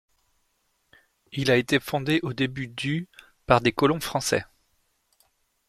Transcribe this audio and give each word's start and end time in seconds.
Il 1.31 1.51
a 1.51 1.57
été 1.57 1.79
fondé 1.79 2.21
au 2.23 2.33
début 2.33 2.67
du 2.67 3.07
par 3.45 3.61
des 3.61 3.71
colons 3.71 3.99
français. 3.99 4.45